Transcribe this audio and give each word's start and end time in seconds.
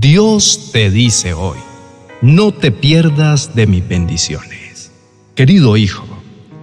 Dios 0.00 0.70
te 0.72 0.90
dice 0.90 1.34
hoy, 1.34 1.58
no 2.22 2.50
te 2.52 2.70
pierdas 2.70 3.54
de 3.54 3.66
mis 3.66 3.86
bendiciones. 3.86 4.90
Querido 5.34 5.76
hijo, 5.76 6.06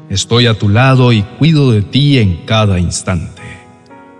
estoy 0.09 0.47
a 0.47 0.55
tu 0.55 0.67
lado 0.67 1.13
y 1.13 1.21
cuido 1.21 1.71
de 1.71 1.83
ti 1.83 2.17
en 2.17 2.37
cada 2.45 2.79
instante. 2.79 3.43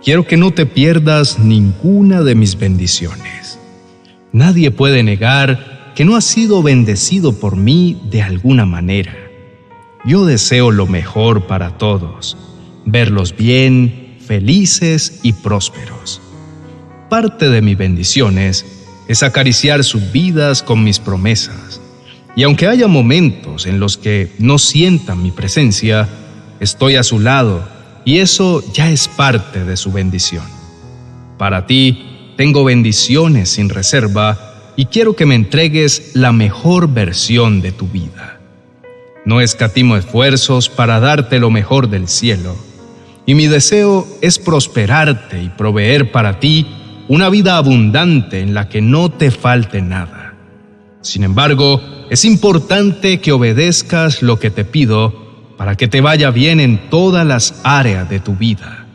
Quiero 0.04 0.28
que 0.28 0.36
no 0.36 0.52
te 0.52 0.64
pierdas 0.64 1.40
ninguna 1.40 2.22
de 2.22 2.36
mis 2.36 2.56
bendiciones. 2.56 3.58
Nadie 4.32 4.70
puede 4.70 5.02
negar 5.02 5.92
que 5.96 6.04
no 6.04 6.14
has 6.14 6.24
sido 6.24 6.62
bendecido 6.62 7.32
por 7.32 7.56
mí 7.56 8.00
de 8.10 8.22
alguna 8.22 8.64
manera. 8.64 9.16
Yo 10.04 10.24
deseo 10.24 10.70
lo 10.70 10.86
mejor 10.86 11.48
para 11.48 11.78
todos, 11.78 12.36
verlos 12.84 13.36
bien, 13.36 14.18
felices 14.24 15.18
y 15.24 15.32
prósperos. 15.32 16.20
Parte 17.08 17.48
de 17.48 17.60
mis 17.60 17.76
bendiciones 17.76 18.79
es 19.10 19.24
acariciar 19.24 19.82
sus 19.82 20.12
vidas 20.12 20.62
con 20.62 20.84
mis 20.84 21.00
promesas. 21.00 21.80
Y 22.36 22.44
aunque 22.44 22.68
haya 22.68 22.86
momentos 22.86 23.66
en 23.66 23.80
los 23.80 23.96
que 23.96 24.30
no 24.38 24.56
sientan 24.56 25.20
mi 25.20 25.32
presencia, 25.32 26.08
estoy 26.60 26.94
a 26.94 27.02
su 27.02 27.18
lado 27.18 27.68
y 28.04 28.18
eso 28.18 28.62
ya 28.72 28.88
es 28.88 29.08
parte 29.08 29.64
de 29.64 29.76
su 29.76 29.90
bendición. 29.90 30.44
Para 31.38 31.66
ti, 31.66 32.34
tengo 32.36 32.62
bendiciones 32.62 33.48
sin 33.48 33.68
reserva 33.68 34.72
y 34.76 34.84
quiero 34.84 35.16
que 35.16 35.26
me 35.26 35.34
entregues 35.34 36.12
la 36.14 36.30
mejor 36.30 36.86
versión 36.86 37.62
de 37.62 37.72
tu 37.72 37.88
vida. 37.88 38.38
No 39.24 39.40
escatimo 39.40 39.96
esfuerzos 39.96 40.68
para 40.68 41.00
darte 41.00 41.40
lo 41.40 41.50
mejor 41.50 41.90
del 41.90 42.06
cielo, 42.06 42.54
y 43.26 43.34
mi 43.34 43.48
deseo 43.48 44.06
es 44.22 44.38
prosperarte 44.38 45.42
y 45.42 45.48
proveer 45.48 46.12
para 46.12 46.38
ti 46.38 46.64
una 47.10 47.28
vida 47.28 47.56
abundante 47.56 48.38
en 48.38 48.54
la 48.54 48.68
que 48.68 48.80
no 48.80 49.10
te 49.10 49.32
falte 49.32 49.82
nada. 49.82 50.36
Sin 51.00 51.24
embargo, 51.24 51.82
es 52.08 52.24
importante 52.24 53.18
que 53.18 53.32
obedezcas 53.32 54.22
lo 54.22 54.38
que 54.38 54.50
te 54.50 54.64
pido 54.64 55.56
para 55.56 55.74
que 55.74 55.88
te 55.88 56.00
vaya 56.00 56.30
bien 56.30 56.60
en 56.60 56.88
todas 56.88 57.26
las 57.26 57.62
áreas 57.64 58.08
de 58.08 58.20
tu 58.20 58.36
vida. 58.36 58.86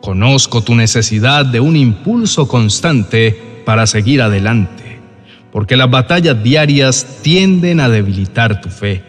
Conozco 0.00 0.62
tu 0.62 0.76
necesidad 0.76 1.44
de 1.44 1.58
un 1.58 1.74
impulso 1.74 2.46
constante 2.46 3.64
para 3.66 3.88
seguir 3.88 4.22
adelante, 4.22 5.00
porque 5.50 5.76
las 5.76 5.90
batallas 5.90 6.40
diarias 6.44 7.18
tienden 7.22 7.80
a 7.80 7.88
debilitar 7.88 8.60
tu 8.60 8.68
fe. 8.68 9.02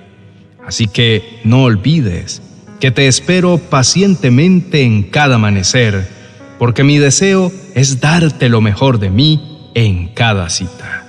Así 0.65 0.87
que 0.87 1.41
no 1.43 1.65
olvides 1.65 2.41
que 2.79 2.89
te 2.89 3.07
espero 3.07 3.59
pacientemente 3.59 4.81
en 4.81 5.03
cada 5.03 5.35
amanecer 5.35 6.20
porque 6.61 6.83
mi 6.83 6.99
deseo 6.99 7.51
es 7.73 8.01
darte 8.01 8.47
lo 8.47 8.61
mejor 8.61 8.99
de 8.99 9.09
mí 9.09 9.71
en 9.73 10.09
cada 10.09 10.47
cita. 10.51 11.07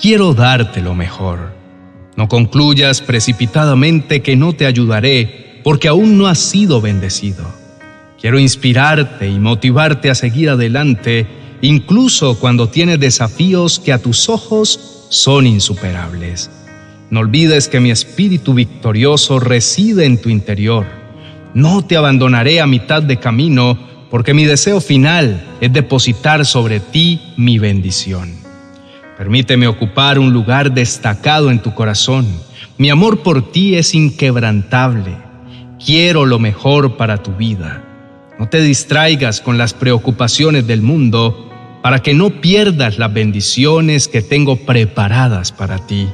Quiero 0.00 0.34
darte 0.34 0.80
lo 0.80 0.94
mejor. 0.94 1.52
No 2.14 2.28
concluyas 2.28 3.00
precipitadamente 3.00 4.22
que 4.22 4.36
no 4.36 4.52
te 4.52 4.66
ayudaré 4.66 5.60
porque 5.64 5.88
aún 5.88 6.16
no 6.16 6.28
has 6.28 6.38
sido 6.38 6.80
bendecido. 6.80 7.44
Quiero 8.20 8.38
inspirarte 8.38 9.28
y 9.28 9.40
motivarte 9.40 10.10
a 10.10 10.14
seguir 10.14 10.48
adelante, 10.48 11.26
incluso 11.60 12.38
cuando 12.38 12.68
tienes 12.68 13.00
desafíos 13.00 13.80
que 13.80 13.92
a 13.92 13.98
tus 13.98 14.28
ojos 14.28 15.08
son 15.08 15.48
insuperables. 15.48 16.52
No 17.10 17.18
olvides 17.18 17.66
que 17.66 17.80
mi 17.80 17.90
espíritu 17.90 18.54
victorioso 18.54 19.40
reside 19.40 20.04
en 20.04 20.22
tu 20.22 20.28
interior. 20.28 20.86
No 21.52 21.84
te 21.84 21.96
abandonaré 21.96 22.60
a 22.60 22.68
mitad 22.68 23.02
de 23.02 23.16
camino, 23.16 23.90
porque 24.12 24.34
mi 24.34 24.44
deseo 24.44 24.82
final 24.82 25.42
es 25.62 25.72
depositar 25.72 26.44
sobre 26.44 26.80
ti 26.80 27.32
mi 27.38 27.58
bendición. 27.58 28.34
Permíteme 29.16 29.66
ocupar 29.66 30.18
un 30.18 30.34
lugar 30.34 30.74
destacado 30.74 31.50
en 31.50 31.60
tu 31.62 31.74
corazón. 31.74 32.26
Mi 32.76 32.90
amor 32.90 33.22
por 33.22 33.52
ti 33.52 33.74
es 33.76 33.94
inquebrantable. 33.94 35.16
Quiero 35.82 36.26
lo 36.26 36.38
mejor 36.38 36.98
para 36.98 37.22
tu 37.22 37.32
vida. 37.36 37.82
No 38.38 38.50
te 38.50 38.60
distraigas 38.60 39.40
con 39.40 39.56
las 39.56 39.72
preocupaciones 39.72 40.66
del 40.66 40.82
mundo 40.82 41.50
para 41.82 42.00
que 42.00 42.12
no 42.12 42.42
pierdas 42.42 42.98
las 42.98 43.14
bendiciones 43.14 44.08
que 44.08 44.20
tengo 44.20 44.56
preparadas 44.56 45.52
para 45.52 45.86
ti. 45.86 46.06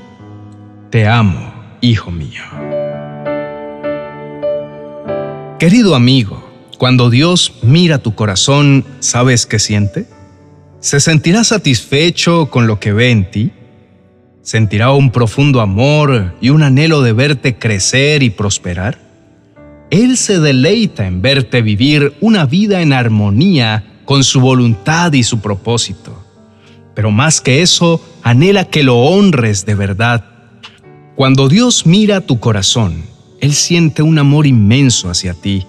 Te 0.91 1.09
amo, 1.09 1.53
hijo 1.81 2.13
mío. 2.13 2.45
Querido 5.59 5.97
amigo, 5.97 6.48
cuando 6.79 7.11
Dios 7.11 7.55
mira 7.63 7.99
tu 7.99 8.15
corazón, 8.15 8.85
¿sabes 9.01 9.47
qué 9.47 9.59
siente? 9.59 10.07
¿Se 10.79 11.01
sentirá 11.01 11.43
satisfecho 11.43 12.51
con 12.51 12.69
lo 12.69 12.79
que 12.79 12.93
ve 12.93 13.11
en 13.11 13.29
ti? 13.31 13.51
¿Sentirá 14.43 14.93
un 14.93 15.11
profundo 15.11 15.61
amor 15.61 16.37
y 16.41 16.51
un 16.51 16.63
anhelo 16.63 17.03
de 17.03 17.13
verte 17.13 17.59
crecer 17.59 18.23
y 18.23 18.31
prosperar? 18.31 18.97
Él 19.91 20.17
se 20.17 20.39
deleita 20.39 21.09
en 21.09 21.21
verte 21.21 21.63
vivir 21.63 22.15
una 22.21 22.47
vida 22.47 22.81
en 22.81 22.93
armonía 22.93 24.03
con 24.05 24.23
su 24.23 24.41
voluntad 24.41 25.13
y 25.15 25.25
su 25.25 25.41
propósito. 25.41 26.25
Pero 26.95 27.11
más 27.11 27.41
que 27.41 27.61
eso, 27.61 28.01
anhela 28.23 28.65
que 28.65 28.85
lo 28.85 28.99
honres 28.99 29.67
de 29.67 29.75
verdad. 29.75 30.25
Cuando 31.17 31.49
Dios 31.49 31.87
mira 31.87 32.21
tu 32.21 32.39
corazón, 32.39 33.03
Él 33.41 33.53
siente 33.53 34.03
un 34.03 34.17
amor 34.19 34.47
inmenso 34.47 35.11
hacia 35.11 35.35
ti 35.35 35.67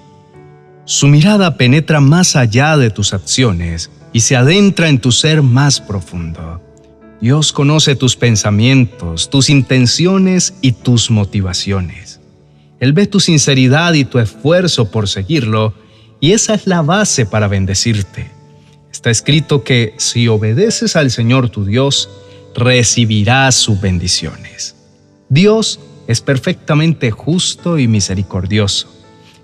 su 0.90 1.08
mirada 1.08 1.56
penetra 1.56 2.00
más 2.00 2.36
allá 2.36 2.76
de 2.76 2.90
tus 2.90 3.14
acciones 3.14 3.92
y 4.12 4.22
se 4.22 4.36
adentra 4.36 4.90
en 4.90 4.98
tu 4.98 5.12
ser 5.12 5.44
más 5.44 5.80
profundo. 5.80 6.64
Dios 7.22 7.54
conoce 7.54 7.96
tus 7.96 8.16
pensamientos, 8.16 9.30
tus 9.30 9.52
intenciones 9.52 10.56
y 10.62 10.72
tus 10.72 11.12
motivaciones. 11.12 12.20
Él 12.80 12.94
ve 12.94 13.06
tu 13.06 13.20
sinceridad 13.20 13.94
y 13.94 14.04
tu 14.04 14.18
esfuerzo 14.18 14.90
por 14.90 15.08
seguirlo 15.08 15.76
y 16.20 16.32
esa 16.32 16.56
es 16.56 16.66
la 16.66 16.82
base 16.82 17.28
para 17.28 17.48
bendecirte. 17.48 18.32
Está 18.92 19.12
escrito 19.12 19.64
que 19.64 19.94
si 19.98 20.28
obedeces 20.28 20.96
al 20.96 21.12
Señor 21.12 21.52
tu 21.52 21.66
Dios, 21.66 22.10
recibirás 22.56 23.54
sus 23.54 23.80
bendiciones. 23.80 24.76
Dios 25.30 25.80
es 26.08 26.20
perfectamente 26.20 27.12
justo 27.12 27.78
y 27.78 27.88
misericordioso 27.88 28.99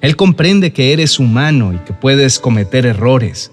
él 0.06 0.16
comprende 0.16 0.72
que 0.72 0.94
eres 0.94 1.18
humano 1.18 1.74
y 1.74 1.80
que 1.80 1.92
puedes 1.92 2.38
cometer 2.38 2.86
errores. 2.86 3.52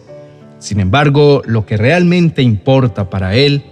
Sin 0.58 0.80
embargo, 0.80 1.40
lo 1.46 1.64
que 1.64 1.78
realmente 1.78 2.42
importa 2.42 3.08
para 3.08 3.34
Él 3.34 3.62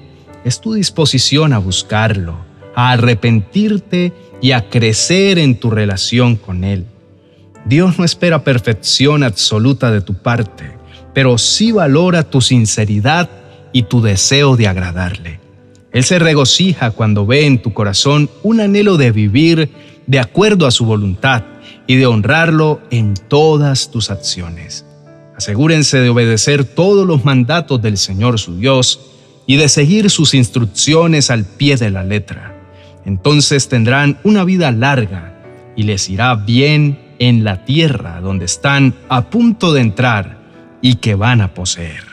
es 0.46 0.62
tu 0.62 0.72
disposición 0.72 1.52
a 1.52 1.58
buscarlo, 1.58 2.36
a 2.74 2.92
arrepentirte 2.92 4.14
y 4.40 4.52
a 4.52 4.70
crecer 4.70 5.38
en 5.38 5.60
tu 5.60 5.70
relación 5.70 6.36
con 6.36 6.64
Él. 6.64 6.86
Dios 7.66 7.98
no 7.98 8.04
espera 8.06 8.44
perfección 8.44 9.24
absoluta 9.24 9.90
de 9.90 10.00
tu 10.00 10.14
parte, 10.14 10.72
pero 11.12 11.36
sí 11.36 11.72
valora 11.72 12.30
tu 12.30 12.40
sinceridad 12.40 13.28
y 13.74 13.82
tu 13.82 14.00
deseo 14.00 14.56
de 14.56 14.68
agradarle. 14.68 15.38
Él 15.92 16.02
se 16.02 16.18
regocija 16.18 16.92
cuando 16.92 17.26
ve 17.26 17.44
en 17.44 17.60
tu 17.60 17.74
corazón 17.74 18.30
un 18.42 18.58
anhelo 18.58 18.96
de 18.96 19.12
vivir 19.12 19.68
de 20.06 20.18
acuerdo 20.18 20.66
a 20.66 20.70
su 20.70 20.86
voluntad 20.86 21.44
y 21.86 21.96
de 21.96 22.06
honrarlo 22.06 22.80
en 22.90 23.14
todas 23.14 23.90
tus 23.90 24.10
acciones. 24.10 24.84
Asegúrense 25.36 25.98
de 25.98 26.10
obedecer 26.10 26.64
todos 26.64 27.06
los 27.06 27.24
mandatos 27.24 27.80
del 27.80 27.96
Señor 27.96 28.38
su 28.38 28.56
Dios 28.56 29.00
y 29.46 29.56
de 29.56 29.68
seguir 29.68 30.10
sus 30.10 30.34
instrucciones 30.34 31.30
al 31.30 31.44
pie 31.44 31.76
de 31.76 31.90
la 31.90 32.04
letra. 32.04 32.56
Entonces 33.04 33.68
tendrán 33.68 34.18
una 34.22 34.44
vida 34.44 34.70
larga 34.70 35.42
y 35.76 35.84
les 35.84 36.08
irá 36.10 36.34
bien 36.34 36.98
en 37.18 37.42
la 37.42 37.64
tierra 37.64 38.20
donde 38.20 38.44
están 38.44 38.94
a 39.08 39.30
punto 39.30 39.72
de 39.72 39.80
entrar 39.80 40.38
y 40.82 40.96
que 40.96 41.14
van 41.14 41.40
a 41.40 41.54
poseer. 41.54 42.04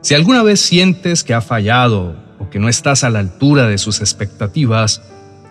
Si 0.00 0.14
alguna 0.14 0.42
vez 0.42 0.60
sientes 0.60 1.24
que 1.24 1.34
ha 1.34 1.40
fallado 1.40 2.16
o 2.38 2.50
que 2.50 2.58
no 2.58 2.68
estás 2.68 3.04
a 3.04 3.10
la 3.10 3.20
altura 3.20 3.68
de 3.68 3.78
sus 3.78 4.00
expectativas, 4.00 5.02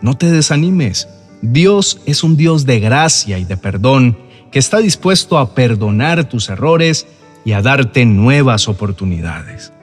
no 0.01 0.17
te 0.17 0.31
desanimes 0.31 1.07
Dios 1.41 1.99
es 2.05 2.23
un 2.23 2.37
Dios 2.37 2.65
de 2.65 2.79
gracia 2.79 3.39
y 3.39 3.45
de 3.45 3.57
perdón 3.57 4.17
que 4.51 4.59
está 4.59 4.77
dispuesto 4.77 5.37
a 5.37 5.55
perdonar 5.55 6.29
tus 6.29 6.49
errores 6.49 7.07
y 7.43 7.53
a 7.53 7.61
darte 7.61 8.05
nuevas 8.05 8.67
oportunidades. 8.67 9.73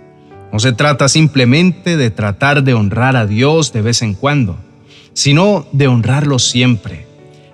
No 0.52 0.60
se 0.60 0.72
trata 0.72 1.08
simplemente 1.08 1.96
de 1.96 2.10
tratar 2.10 2.62
de 2.62 2.74
honrar 2.74 3.16
a 3.16 3.26
Dios 3.26 3.72
de 3.72 3.82
vez 3.82 4.02
en 4.02 4.14
cuando, 4.14 4.56
sino 5.14 5.66
de 5.72 5.88
honrarlo 5.88 6.38
siempre. 6.38 7.06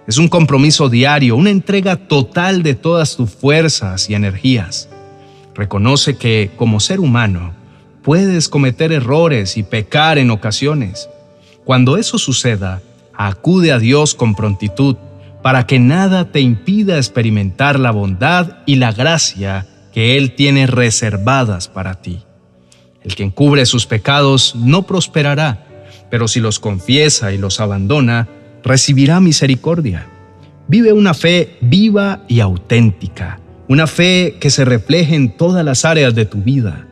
Es 0.07 0.19
un 0.19 0.29
compromiso 0.29 0.91
diario, 0.91 1.35
una 1.35 1.51
entrega 1.51 1.97
total 1.97 2.63
de 2.63 2.75
todas 2.75 3.17
tus 3.17 3.31
fuerzas 3.31 4.11
y 4.11 4.15
energías. 4.15 4.91
Reconoce 5.55 6.17
que, 6.17 6.51
como 6.57 6.79
ser 6.79 7.01
humano, 7.01 7.55
puedes 8.03 8.51
cometer 8.51 8.93
errores 8.93 9.57
y 9.57 9.63
pecar 9.63 10.19
en 10.19 10.31
ocasiones. 10.31 11.09
Cuando 11.65 11.97
eso 11.97 12.19
suceda, 12.19 12.83
acude 13.17 13.73
a 13.73 13.79
Dios 13.79 14.15
con 14.15 14.35
prontitud 14.35 14.97
para 15.43 15.67
que 15.67 15.79
nada 15.79 16.33
te 16.33 16.41
impida 16.41 16.97
experimentar 16.97 17.79
la 17.79 17.91
bondad 17.91 18.59
y 18.65 18.77
la 18.77 18.93
gracia 18.93 19.67
que 19.93 20.17
Él 20.17 20.35
tiene 20.35 20.67
reservadas 20.67 21.69
para 21.69 22.01
ti. 22.01 22.21
El 23.03 23.15
que 23.15 23.25
encubre 23.25 23.67
sus 23.67 23.87
pecados 23.87 24.55
no 24.57 24.85
prosperará, 24.85 25.67
pero 26.11 26.29
si 26.29 26.41
los 26.41 26.59
confiesa 26.59 27.33
y 27.33 27.39
los 27.39 27.61
abandona, 27.61 28.27
recibirá 28.63 29.21
misericordia. 29.21 30.07
Vive 30.67 30.95
una 30.95 31.13
fe 31.13 31.59
viva 31.61 32.23
y 32.27 32.41
auténtica, 32.41 33.39
una 33.69 33.87
fe 33.87 34.39
que 34.41 34.49
se 34.49 34.65
refleje 34.65 35.15
en 35.15 35.37
todas 35.37 35.65
las 35.65 35.85
áreas 35.85 36.15
de 36.15 36.25
tu 36.25 36.39
vida. 36.39 36.87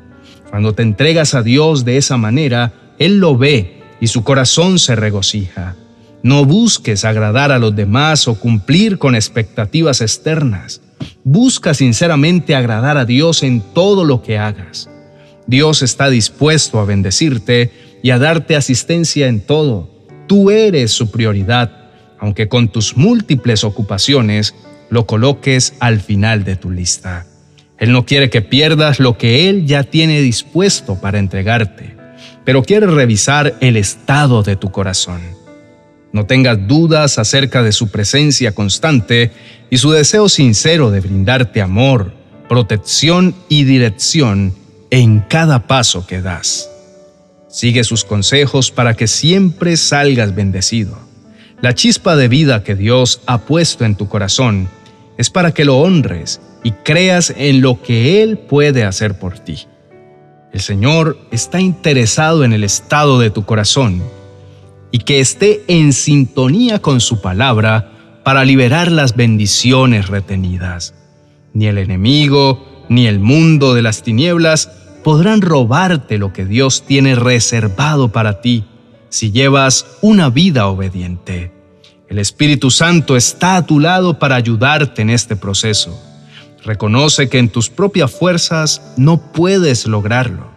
Cuando 0.50 0.74
te 0.74 0.82
entregas 0.82 1.34
a 1.34 1.42
Dios 1.42 1.86
de 1.86 1.96
esa 1.96 2.18
manera, 2.18 2.74
Él 2.98 3.18
lo 3.18 3.38
ve 3.38 3.80
y 3.98 4.08
su 4.08 4.22
corazón 4.22 4.78
se 4.78 4.94
regocija. 4.94 5.76
No 6.22 6.44
busques 6.44 7.04
agradar 7.04 7.50
a 7.50 7.58
los 7.58 7.74
demás 7.74 8.28
o 8.28 8.36
cumplir 8.36 8.98
con 8.98 9.16
expectativas 9.16 10.00
externas. 10.00 10.80
Busca 11.24 11.74
sinceramente 11.74 12.54
agradar 12.54 12.96
a 12.96 13.04
Dios 13.04 13.42
en 13.42 13.60
todo 13.60 14.04
lo 14.04 14.22
que 14.22 14.38
hagas. 14.38 14.88
Dios 15.48 15.82
está 15.82 16.10
dispuesto 16.10 16.78
a 16.78 16.84
bendecirte 16.84 17.72
y 18.02 18.10
a 18.10 18.18
darte 18.18 18.54
asistencia 18.54 19.26
en 19.26 19.40
todo. 19.40 19.90
Tú 20.28 20.50
eres 20.50 20.92
su 20.92 21.10
prioridad, 21.10 21.90
aunque 22.20 22.48
con 22.48 22.68
tus 22.68 22.96
múltiples 22.96 23.64
ocupaciones 23.64 24.54
lo 24.90 25.06
coloques 25.06 25.74
al 25.80 26.00
final 26.00 26.44
de 26.44 26.54
tu 26.54 26.70
lista. 26.70 27.26
Él 27.78 27.90
no 27.90 28.06
quiere 28.06 28.30
que 28.30 28.42
pierdas 28.42 29.00
lo 29.00 29.18
que 29.18 29.48
Él 29.48 29.66
ya 29.66 29.82
tiene 29.82 30.20
dispuesto 30.20 31.00
para 31.00 31.18
entregarte, 31.18 31.96
pero 32.44 32.62
quiere 32.62 32.86
revisar 32.86 33.56
el 33.60 33.76
estado 33.76 34.44
de 34.44 34.54
tu 34.54 34.70
corazón. 34.70 35.41
No 36.12 36.26
tengas 36.26 36.68
dudas 36.68 37.18
acerca 37.18 37.62
de 37.62 37.72
su 37.72 37.88
presencia 37.88 38.52
constante 38.52 39.32
y 39.70 39.78
su 39.78 39.90
deseo 39.90 40.28
sincero 40.28 40.90
de 40.90 41.00
brindarte 41.00 41.62
amor, 41.62 42.12
protección 42.48 43.34
y 43.48 43.64
dirección 43.64 44.54
en 44.90 45.20
cada 45.20 45.66
paso 45.66 46.06
que 46.06 46.20
das. 46.20 46.68
Sigue 47.48 47.82
sus 47.84 48.04
consejos 48.04 48.70
para 48.70 48.94
que 48.94 49.06
siempre 49.06 49.78
salgas 49.78 50.34
bendecido. 50.34 50.98
La 51.62 51.74
chispa 51.74 52.14
de 52.16 52.28
vida 52.28 52.62
que 52.62 52.74
Dios 52.74 53.20
ha 53.26 53.38
puesto 53.38 53.84
en 53.86 53.94
tu 53.94 54.08
corazón 54.08 54.68
es 55.16 55.30
para 55.30 55.52
que 55.52 55.64
lo 55.64 55.78
honres 55.78 56.40
y 56.62 56.72
creas 56.72 57.32
en 57.36 57.62
lo 57.62 57.80
que 57.80 58.22
Él 58.22 58.36
puede 58.36 58.84
hacer 58.84 59.18
por 59.18 59.38
ti. 59.38 59.66
El 60.52 60.60
Señor 60.60 61.18
está 61.30 61.60
interesado 61.60 62.44
en 62.44 62.52
el 62.52 62.64
estado 62.64 63.18
de 63.18 63.30
tu 63.30 63.46
corazón 63.46 64.02
y 64.92 64.98
que 64.98 65.18
esté 65.18 65.64
en 65.66 65.92
sintonía 65.92 66.80
con 66.80 67.00
su 67.00 67.20
palabra 67.20 68.20
para 68.22 68.44
liberar 68.44 68.92
las 68.92 69.16
bendiciones 69.16 70.06
retenidas. 70.06 70.94
Ni 71.54 71.66
el 71.66 71.78
enemigo, 71.78 72.84
ni 72.88 73.06
el 73.06 73.18
mundo 73.18 73.74
de 73.74 73.82
las 73.82 74.02
tinieblas 74.02 74.70
podrán 75.02 75.40
robarte 75.40 76.18
lo 76.18 76.32
que 76.32 76.44
Dios 76.44 76.84
tiene 76.86 77.14
reservado 77.14 78.12
para 78.12 78.40
ti 78.40 78.64
si 79.08 79.32
llevas 79.32 79.86
una 80.00 80.30
vida 80.30 80.68
obediente. 80.68 81.52
El 82.08 82.18
Espíritu 82.18 82.70
Santo 82.70 83.16
está 83.16 83.56
a 83.56 83.66
tu 83.66 83.80
lado 83.80 84.18
para 84.18 84.36
ayudarte 84.36 85.02
en 85.02 85.10
este 85.10 85.34
proceso. 85.34 85.98
Reconoce 86.64 87.28
que 87.28 87.38
en 87.38 87.48
tus 87.48 87.70
propias 87.70 88.10
fuerzas 88.10 88.94
no 88.96 89.32
puedes 89.32 89.86
lograrlo. 89.86 90.50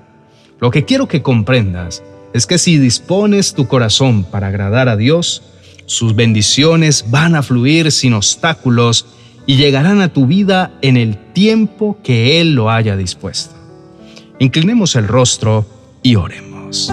Lo 0.59 0.69
que 0.69 0.85
quiero 0.85 1.07
que 1.07 1.21
comprendas 1.21 2.03
es 2.35 2.45
que 2.45 2.57
si 2.57 2.77
dispones 2.77 3.53
tu 3.53 3.65
corazón 3.65 4.25
para 4.25 4.47
agradar 4.47 4.89
a 4.89 4.97
Dios, 4.97 5.41
sus 5.85 6.17
bendiciones 6.17 7.05
van 7.09 7.33
a 7.33 7.41
fluir 7.41 7.93
sin 7.93 8.13
obstáculos 8.13 9.05
y 9.45 9.55
llegarán 9.55 10.01
a 10.01 10.11
tu 10.11 10.27
vida 10.27 10.73
en 10.81 10.97
el 10.97 11.15
tiempo 11.31 11.97
que 12.03 12.41
Él 12.41 12.53
lo 12.53 12.69
haya 12.69 12.97
dispuesto. 12.97 13.55
Inclinemos 14.37 14.97
el 14.97 15.07
rostro 15.07 15.65
y 16.03 16.17
oremos. 16.17 16.91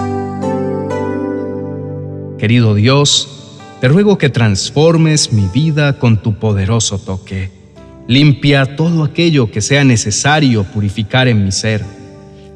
Querido 2.39 2.77
Dios, 2.77 3.59
te 3.81 3.89
ruego 3.89 4.19
que 4.19 4.29
transformes 4.29 5.33
mi 5.33 5.49
vida 5.53 5.99
con 5.99 6.23
tu 6.23 6.35
poderoso 6.37 7.01
toque. 7.01 7.51
Limpia 8.07 8.77
todo 8.77 9.03
aquello 9.03 9.51
que 9.51 9.61
sea 9.61 9.83
necesario 9.83 10.63
purificar 10.63 11.27
en 11.27 11.45
mi 11.45 11.51
ser. 11.51 11.83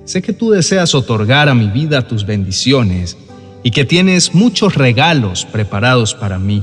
Sé 0.07 0.23
que 0.23 0.33
tú 0.33 0.51
deseas 0.51 0.95
otorgar 0.95 1.49
a 1.49 1.55
mi 1.55 1.67
vida 1.67 2.07
tus 2.07 2.25
bendiciones 2.25 3.17
y 3.65 3.73
que 3.73 3.85
tienes 3.85 4.35
muchos 4.35 4.77
regalos 4.77 5.45
preparados 5.45 6.15
para 6.15 6.39
mí. 6.39 6.63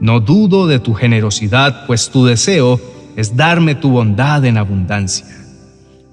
No 0.00 0.18
dudo 0.18 0.66
de 0.66 0.80
tu 0.80 0.92
generosidad, 0.92 1.86
pues 1.86 2.10
tu 2.10 2.26
deseo 2.26 2.80
es 3.14 3.36
darme 3.36 3.76
tu 3.76 3.90
bondad 3.90 4.44
en 4.44 4.58
abundancia. 4.58 5.26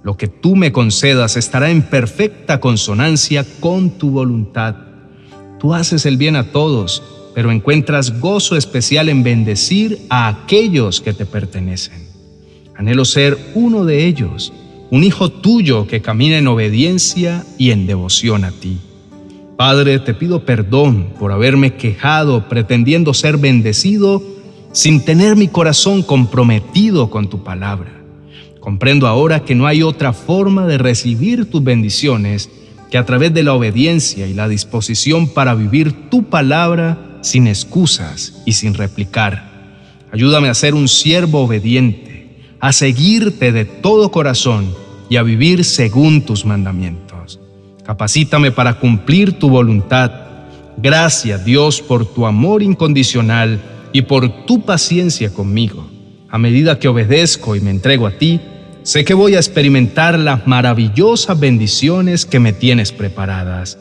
Lo 0.04 0.18
que 0.18 0.28
tú 0.28 0.56
me 0.56 0.72
concedas 0.72 1.36
estará 1.36 1.72
en 1.72 1.82
perfecta 1.82 2.60
consonancia 2.60 3.44
con 3.60 3.90
tu 3.98 4.12
voluntad. 4.12 4.76
Tú 5.60 5.74
haces 5.74 6.06
el 6.06 6.18
bien 6.18 6.36
a 6.36 6.52
todos, 6.52 7.02
pero 7.34 7.52
encuentras 7.52 8.20
gozo 8.20 8.56
especial 8.56 9.10
en 9.10 9.24
bendecir 9.24 10.06
a 10.12 10.28
aquellos 10.28 11.02
que 11.02 11.14
te 11.14 11.26
pertenecen. 11.26 12.08
Anhelo 12.76 13.04
ser 13.04 13.36
uno 13.56 13.84
de 13.84 14.06
ellos, 14.06 14.54
un 14.92 15.04
hijo 15.04 15.30
tuyo 15.30 15.88
que 15.88 16.02
camina 16.02 16.38
en 16.38 16.48
obediencia 16.48 17.46
y 17.58 17.72
en 17.72 17.88
devoción 17.88 18.44
a 18.44 18.52
ti. 18.52 18.78
Padre, 19.58 20.00
te 20.00 20.14
pido 20.14 20.46
perdón 20.46 21.14
por 21.18 21.32
haberme 21.32 21.76
quejado 21.76 22.50
pretendiendo 22.50 23.14
ser 23.14 23.38
bendecido 23.38 24.22
sin 24.74 25.06
tener 25.06 25.38
mi 25.38 25.48
corazón 25.48 26.04
comprometido 26.04 27.10
con 27.10 27.30
tu 27.30 27.44
palabra. 27.44 27.92
Comprendo 28.60 29.08
ahora 29.08 29.46
que 29.46 29.56
no 29.56 29.68
hay 29.68 29.84
otra 29.84 30.12
forma 30.12 30.68
de 30.68 30.78
recibir 30.78 31.50
tus 31.50 31.64
bendiciones 31.64 32.50
que 32.92 32.98
a 32.98 33.06
través 33.06 33.34
de 33.34 33.44
la 33.44 33.54
obediencia 33.54 34.28
y 34.28 34.34
la 34.34 34.50
disposición 34.50 35.30
para 35.30 35.56
vivir 35.56 36.10
tu 36.10 36.24
palabra 36.24 37.20
sin 37.22 37.48
excusas 37.48 38.42
y 38.46 38.54
sin 38.54 38.74
replicar. 38.74 39.56
Ayúdame 40.12 40.50
a 40.50 40.54
ser 40.54 40.76
un 40.76 40.88
siervo 40.88 41.42
obediente, 41.42 42.05
a 42.66 42.74
seguirte 42.74 43.52
de 43.52 43.64
todo 43.64 44.10
corazón 44.10 44.74
y 45.08 45.18
a 45.18 45.22
vivir 45.22 45.64
según 45.64 46.24
tus 46.24 46.46
mandamientos. 46.46 47.40
Capacítame 47.86 48.50
para 48.50 48.80
cumplir 48.80 49.34
tu 49.34 49.50
voluntad. 49.50 50.12
Gracias 50.76 51.46
Dios 51.46 51.80
por 51.80 52.12
tu 52.12 52.26
amor 52.26 52.64
incondicional 52.64 53.62
y 53.94 54.02
por 54.02 54.48
tu 54.48 54.66
paciencia 54.66 55.32
conmigo. 55.32 55.88
A 56.28 56.40
medida 56.40 56.80
que 56.80 56.88
obedezco 56.88 57.56
y 57.56 57.62
me 57.62 57.70
entrego 57.70 58.08
a 58.08 58.18
ti, 58.18 58.42
Sé 58.82 59.04
que 59.04 59.16
voy 59.16 59.34
a 59.34 59.40
experimentar 59.40 60.20
las 60.20 60.46
maravillosas 60.46 61.40
bendiciones 61.40 62.24
que 62.24 62.40
me 62.40 62.54
tienes 62.54 62.92
preparadas. 62.92 63.80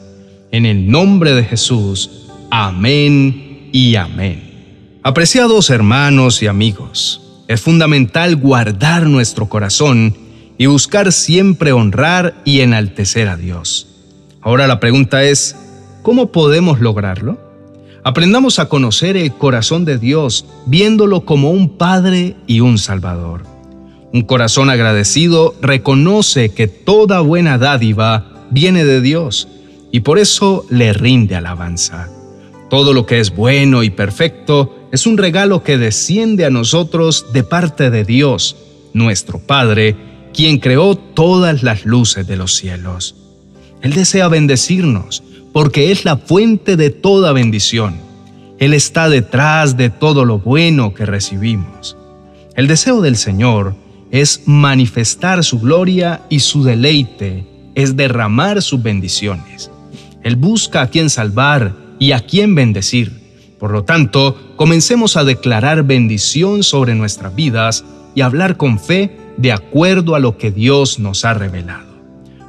En 0.51 0.65
el 0.65 0.89
nombre 0.89 1.33
de 1.33 1.43
Jesús, 1.43 2.25
amén 2.49 3.69
y 3.71 3.95
amén. 3.97 4.99
Apreciados 5.03 5.69
hermanos 5.69 6.41
y 6.41 6.47
amigos, 6.47 7.24
es 7.47 7.61
fundamental 7.61 8.35
guardar 8.35 9.07
nuestro 9.07 9.47
corazón 9.47 10.15
y 10.57 10.65
buscar 10.65 11.11
siempre 11.11 11.71
honrar 11.71 12.35
y 12.45 12.61
enaltecer 12.61 13.27
a 13.27 13.37
Dios. 13.37 13.87
Ahora 14.41 14.67
la 14.67 14.79
pregunta 14.79 15.23
es, 15.23 15.55
¿cómo 16.01 16.31
podemos 16.31 16.79
lograrlo? 16.79 17.37
Aprendamos 18.03 18.59
a 18.59 18.69
conocer 18.69 19.17
el 19.17 19.33
corazón 19.33 19.85
de 19.85 19.97
Dios 19.97 20.45
viéndolo 20.65 21.25
como 21.25 21.49
un 21.49 21.77
Padre 21.77 22.35
y 22.45 22.59
un 22.59 22.77
Salvador. 22.77 23.43
Un 24.13 24.21
corazón 24.21 24.69
agradecido 24.69 25.55
reconoce 25.61 26.53
que 26.53 26.67
toda 26.67 27.21
buena 27.21 27.57
dádiva 27.57 28.45
viene 28.51 28.85
de 28.85 29.01
Dios 29.01 29.47
y 29.91 30.01
por 30.01 30.19
eso 30.19 30.65
le 30.69 30.93
rinde 30.93 31.35
alabanza. 31.35 32.09
Todo 32.69 32.93
lo 32.93 33.05
que 33.05 33.19
es 33.19 33.35
bueno 33.35 33.83
y 33.83 33.89
perfecto 33.89 34.74
es 34.91 35.07
un 35.07 35.17
regalo 35.17 35.63
que 35.63 35.77
desciende 35.77 36.45
a 36.45 36.49
nosotros 36.49 37.25
de 37.33 37.43
parte 37.43 37.89
de 37.89 38.03
Dios, 38.03 38.55
nuestro 38.93 39.39
Padre, 39.39 39.95
quien 40.33 40.59
creó 40.59 40.95
todas 40.95 41.63
las 41.63 41.85
luces 41.85 42.27
de 42.27 42.35
los 42.35 42.55
cielos. 42.55 43.15
Él 43.81 43.93
desea 43.93 44.27
bendecirnos 44.27 45.23
porque 45.53 45.91
es 45.91 46.05
la 46.05 46.17
fuente 46.17 46.75
de 46.75 46.89
toda 46.89 47.31
bendición. 47.31 47.95
Él 48.59 48.73
está 48.73 49.09
detrás 49.09 49.77
de 49.77 49.89
todo 49.89 50.25
lo 50.25 50.39
bueno 50.39 50.93
que 50.93 51.05
recibimos. 51.05 51.97
El 52.55 52.67
deseo 52.67 53.01
del 53.01 53.15
Señor 53.15 53.75
es 54.11 54.43
manifestar 54.45 55.43
su 55.43 55.59
gloria 55.59 56.21
y 56.29 56.39
su 56.39 56.63
deleite 56.63 57.45
es 57.75 57.95
derramar 57.95 58.61
sus 58.61 58.81
bendiciones. 58.81 59.69
Él 60.23 60.35
busca 60.35 60.81
a 60.81 60.87
quien 60.87 61.09
salvar 61.09 61.75
y 61.99 62.13
a 62.13 62.21
quien 62.21 62.55
bendecir. 62.55 63.24
Por 63.65 63.71
lo 63.71 63.83
tanto, 63.83 64.37
comencemos 64.57 65.17
a 65.17 65.23
declarar 65.23 65.81
bendición 65.81 66.61
sobre 66.61 66.93
nuestras 66.93 67.33
vidas 67.33 67.83
y 68.13 68.21
hablar 68.21 68.57
con 68.57 68.77
fe 68.77 69.17
de 69.37 69.51
acuerdo 69.51 70.13
a 70.13 70.19
lo 70.19 70.37
que 70.37 70.51
Dios 70.51 70.99
nos 70.99 71.25
ha 71.25 71.33
revelado. 71.33 71.87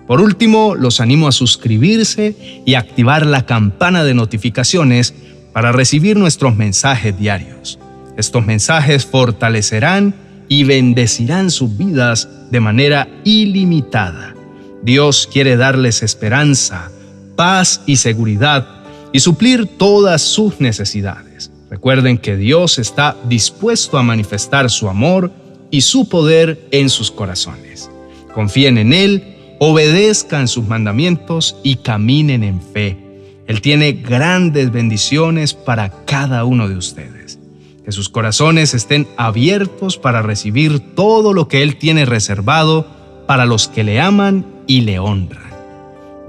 Por 0.07 0.21
último, 0.21 0.75
los 0.75 1.01
animo 1.01 1.27
a 1.27 1.33
suscribirse 1.33 2.63
y 2.67 2.75
activar 2.75 3.25
la 3.25 3.47
campana 3.47 4.05
de 4.05 4.13
notificaciones 4.13 5.15
para 5.55 5.73
recibir 5.73 6.19
nuestros 6.19 6.55
mensajes 6.55 7.19
diarios. 7.19 7.79
Estos 8.19 8.45
mensajes 8.45 9.07
fortalecerán 9.07 10.15
y 10.49 10.65
bendecirán 10.65 11.51
sus 11.51 11.79
vidas 11.79 12.29
de 12.51 12.61
manera 12.61 13.09
ilimitada. 13.25 14.35
Dios 14.83 15.27
quiere 15.33 15.57
darles 15.57 16.03
esperanza, 16.03 16.91
paz 17.37 17.81
y 17.87 17.97
seguridad 17.97 18.76
y 19.17 19.21
suplir 19.21 19.67
todas 19.79 20.21
sus 20.21 20.61
necesidades. 20.61 21.51
Recuerden 21.71 22.19
que 22.19 22.37
Dios 22.37 22.79
está 22.79 23.17
dispuesto 23.27 23.97
a 23.97 24.03
manifestar 24.03 24.69
su 24.69 24.91
amor 24.91 25.33
y 25.71 25.81
su 25.81 26.11
poder 26.11 26.69
en 26.71 26.91
sus 26.91 27.11
corazones. 27.11 27.91
Confíen 28.35 28.77
en 28.77 28.93
Él, 28.93 29.57
obedezcan 29.59 30.49
sus 30.49 30.69
mandamientos 30.69 31.57
y 31.63 31.77
caminen 31.77 32.45
en 32.45 32.61
fe. 32.61 32.99
Él 33.47 33.63
tiene 33.63 33.93
grandes 33.93 34.71
bendiciones 34.71 35.55
para 35.55 35.89
cada 36.05 36.45
uno 36.45 36.69
de 36.69 36.77
ustedes. 36.77 37.39
Que 37.87 37.93
sus 37.93 38.11
corazones 38.11 38.75
estén 38.75 39.09
abiertos 39.17 39.97
para 39.97 40.21
recibir 40.21 40.95
todo 40.95 41.33
lo 41.33 41.49
que 41.49 41.63
Él 41.63 41.77
tiene 41.77 42.05
reservado 42.05 42.87
para 43.27 43.47
los 43.47 43.67
que 43.67 43.83
le 43.83 43.99
aman 43.99 44.45
y 44.67 44.83
le 44.83 44.99
honran. 44.99 45.41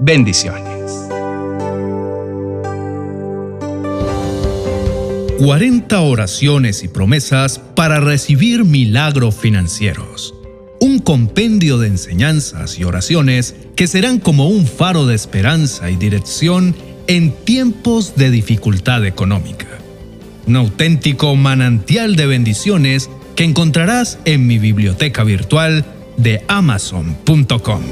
Bendiciones. 0.00 0.77
40 5.38 6.00
oraciones 6.00 6.82
y 6.82 6.88
promesas 6.88 7.60
para 7.76 8.00
recibir 8.00 8.64
milagros 8.64 9.36
financieros. 9.36 10.34
Un 10.80 10.98
compendio 10.98 11.78
de 11.78 11.86
enseñanzas 11.86 12.76
y 12.80 12.82
oraciones 12.82 13.54
que 13.76 13.86
serán 13.86 14.18
como 14.18 14.48
un 14.48 14.66
faro 14.66 15.06
de 15.06 15.14
esperanza 15.14 15.90
y 15.90 15.96
dirección 15.96 16.74
en 17.06 17.30
tiempos 17.30 18.16
de 18.16 18.32
dificultad 18.32 19.06
económica. 19.06 19.68
Un 20.48 20.56
auténtico 20.56 21.36
manantial 21.36 22.16
de 22.16 22.26
bendiciones 22.26 23.08
que 23.36 23.44
encontrarás 23.44 24.18
en 24.24 24.44
mi 24.44 24.58
biblioteca 24.58 25.22
virtual 25.22 25.84
de 26.16 26.42
amazon.com. 26.48 27.82